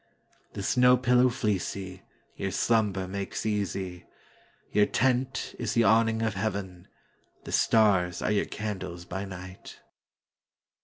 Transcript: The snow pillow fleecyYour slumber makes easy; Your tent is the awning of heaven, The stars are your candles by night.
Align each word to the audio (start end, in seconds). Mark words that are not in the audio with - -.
The 0.53 0.63
snow 0.63 0.97
pillow 0.97 1.29
fleecyYour 1.29 2.51
slumber 2.51 3.07
makes 3.07 3.45
easy; 3.45 4.07
Your 4.71 4.87
tent 4.87 5.53
is 5.59 5.75
the 5.75 5.83
awning 5.83 6.23
of 6.23 6.33
heaven, 6.33 6.87
The 7.43 7.51
stars 7.51 8.19
are 8.23 8.31
your 8.31 8.45
candles 8.45 9.05
by 9.05 9.25
night. 9.25 9.79